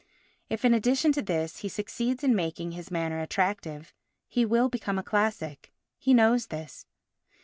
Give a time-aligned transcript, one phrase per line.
[0.49, 3.93] If in addition to this he succeeds in making his manner attractive,
[4.27, 5.71] he will become a classic.
[5.99, 6.87] He knows this.